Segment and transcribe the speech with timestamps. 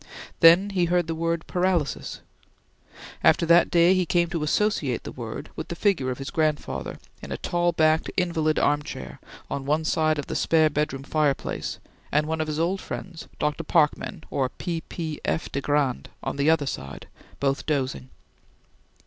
[0.39, 2.21] Then he heard the word paralysis.
[3.23, 6.97] After that day he came to associate the word with the figure of his grandfather,
[7.21, 11.77] in a tall backed, invalid armchair, on one side of the spare bedroom fireplace,
[12.11, 13.63] and one of his old friends, Dr.
[13.63, 14.81] Parkman or P.
[14.89, 15.21] P.
[15.23, 15.51] F.
[15.51, 17.05] Degrand, on the other side,
[17.39, 18.09] both dozing.